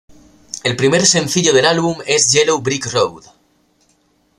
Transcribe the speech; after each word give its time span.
El 0.63 0.75
primer 0.75 1.05
sencillo 1.05 1.53
del 1.53 1.67
álbum 1.67 1.99
es 2.07 2.33
Yellow 2.33 2.59
Brick 2.59 2.87
Road. 2.91 3.23